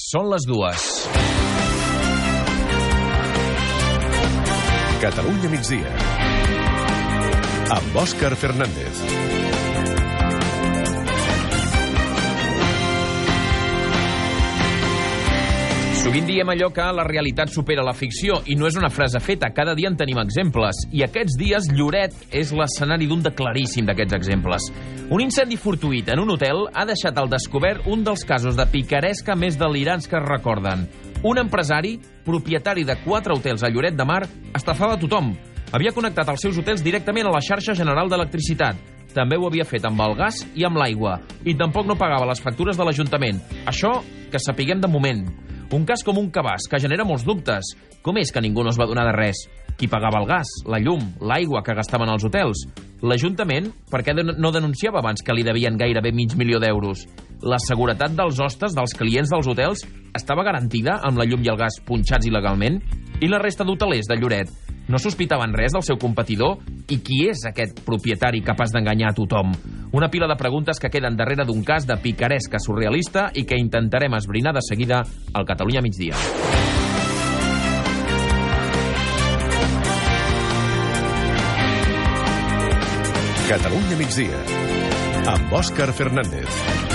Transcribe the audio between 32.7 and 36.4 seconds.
de quatre hotels a Lloret de Mar, estafava tothom. Havia connectat